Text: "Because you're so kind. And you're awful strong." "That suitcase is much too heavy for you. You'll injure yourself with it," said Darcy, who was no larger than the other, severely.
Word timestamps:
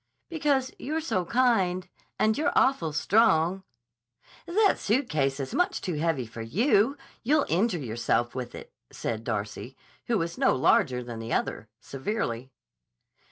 "Because 0.29 0.73
you're 0.79 0.99
so 0.99 1.25
kind. 1.25 1.87
And 2.17 2.35
you're 2.35 2.51
awful 2.55 2.91
strong." 2.91 3.61
"That 4.47 4.79
suitcase 4.79 5.39
is 5.39 5.53
much 5.53 5.79
too 5.79 5.93
heavy 5.93 6.25
for 6.25 6.41
you. 6.41 6.97
You'll 7.21 7.45
injure 7.47 7.77
yourself 7.77 8.33
with 8.33 8.55
it," 8.55 8.73
said 8.91 9.23
Darcy, 9.23 9.77
who 10.07 10.17
was 10.17 10.39
no 10.39 10.55
larger 10.55 11.03
than 11.03 11.19
the 11.19 11.33
other, 11.33 11.69
severely. 11.79 12.49